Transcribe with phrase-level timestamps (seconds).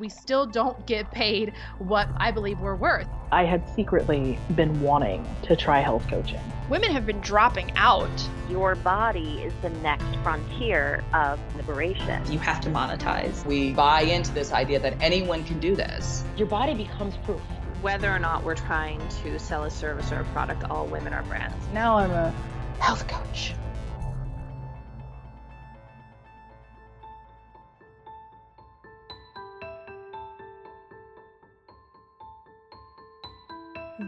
[0.00, 3.06] We still don't get paid what I believe we're worth.
[3.32, 6.40] I had secretly been wanting to try health coaching.
[6.70, 8.08] Women have been dropping out.
[8.48, 12.32] Your body is the next frontier of liberation.
[12.32, 13.44] You have to monetize.
[13.44, 16.24] We buy into this idea that anyone can do this.
[16.34, 17.42] Your body becomes proof.
[17.82, 21.22] Whether or not we're trying to sell a service or a product, all women are
[21.24, 21.62] brands.
[21.74, 22.30] Now I'm a
[22.78, 23.52] health coach.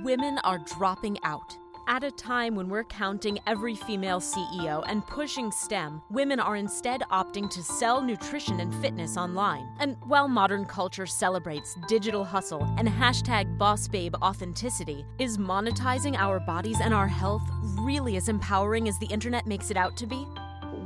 [0.00, 1.58] Women are dropping out.
[1.86, 7.02] At a time when we're counting every female CEO and pushing STEM, women are instead
[7.10, 9.68] opting to sell nutrition and fitness online.
[9.80, 16.80] And while modern culture celebrates digital hustle and hashtag bossbabe authenticity, is monetizing our bodies
[16.80, 17.42] and our health
[17.80, 20.26] really as empowering as the internet makes it out to be?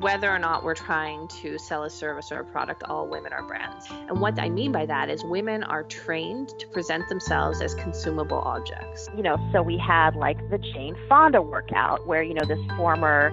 [0.01, 3.43] Whether or not we're trying to sell a service or a product, all women are
[3.43, 3.87] brands.
[3.91, 8.39] And what I mean by that is women are trained to present themselves as consumable
[8.39, 9.09] objects.
[9.17, 13.31] You know, so we had like the Jane Fonda workout where, you know, this former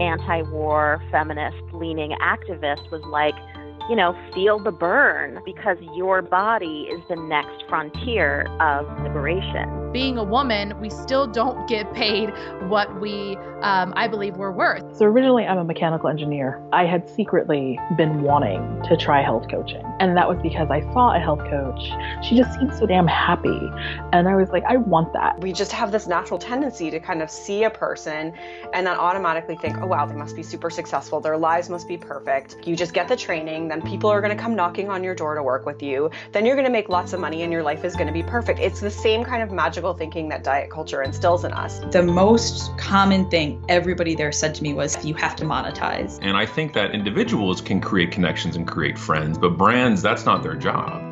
[0.00, 3.34] anti war feminist leaning activist was like,
[3.88, 9.92] you know, feel the burn because your body is the next frontier of liberation.
[9.92, 12.30] Being a woman, we still don't get paid
[12.68, 14.96] what we, um, I believe, we're worth.
[14.96, 16.62] So originally, I'm a mechanical engineer.
[16.72, 19.82] I had secretly been wanting to try health coaching.
[20.00, 21.80] And that was because I saw a health coach.
[22.26, 23.60] She just seemed so damn happy.
[24.12, 25.40] And I was like, I want that.
[25.40, 28.34] We just have this natural tendency to kind of see a person
[28.72, 31.20] and then automatically think, oh, wow, they must be super successful.
[31.20, 32.66] Their lives must be perfect.
[32.66, 35.34] You just get the training, then people are going to come knocking on your door
[35.34, 36.10] to work with you.
[36.32, 38.22] Then you're going to make lots of money and your life is going to be
[38.22, 38.58] perfect.
[38.58, 41.80] It's the same kind of magical thinking that diet culture instills in us.
[41.90, 46.18] The most common thing everybody there said to me was, you have to monetize.
[46.22, 50.42] And I think that individuals can create connections and create friends, but brands, that's not
[50.42, 51.02] their job.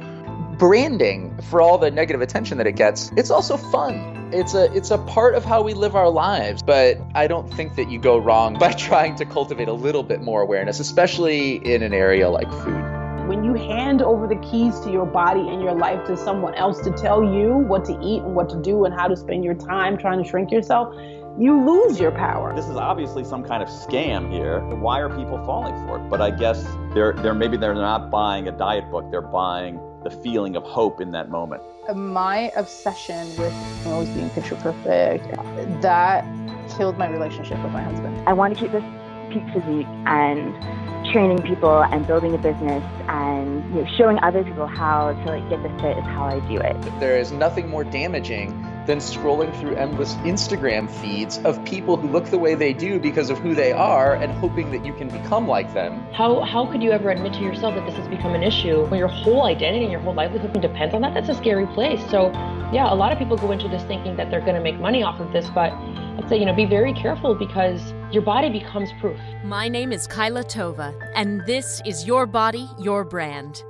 [0.59, 4.24] Branding, for all the negative attention that it gets, it's also fun.
[4.35, 7.77] It's a it's a part of how we live our lives, but I don't think
[7.77, 11.85] that you go wrong by trying to cultivate a little bit more awareness, especially in
[11.85, 13.29] an area like food.
[13.29, 16.81] When you hand over the keys to your body and your life to someone else
[16.83, 19.55] to tell you what to eat and what to do and how to spend your
[19.55, 20.95] time trying to shrink yourself,
[21.39, 22.55] you lose your power.
[22.55, 24.61] This is obviously some kind of scam here.
[24.77, 26.11] Why are people falling for it?
[26.11, 30.11] But I guess they're, they're maybe they're not buying a diet book, they're buying the
[30.11, 31.63] feeling of hope in that moment.
[31.89, 33.53] Uh, my obsession with
[33.87, 35.27] always being picture perfect,
[35.83, 36.25] that
[36.77, 38.17] killed my relationship with my husband.
[38.27, 38.85] I want to keep this
[39.33, 40.55] peak physique and
[41.13, 45.49] training people and building a business and you know, showing other people how to like
[45.51, 47.01] get this fit is how I do it.
[47.01, 48.53] There is nothing more damaging
[48.87, 53.31] than scrolling through endless Instagram feeds of people who look the way they do because
[53.31, 56.01] of who they are and hoping that you can become like them.
[56.13, 58.99] How how could you ever admit to yourself that this has become an issue when
[58.99, 61.15] your whole identity and your whole livelihood depends on that?
[61.15, 62.01] That's a scary place.
[62.11, 62.31] So
[62.73, 65.21] yeah, a lot of people go into this thinking that they're gonna make money off
[65.21, 69.19] of this, but I'd say, you know, be very careful because your body becomes proof.
[69.45, 73.65] My name is Kyla Tova, and this is Your Body, Your Brand.